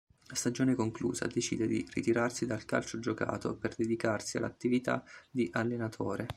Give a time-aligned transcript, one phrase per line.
[0.29, 6.25] A stagione conclusa decide di ritirarsi dal calcio giocato per dedicarsi all'attività di allenatore.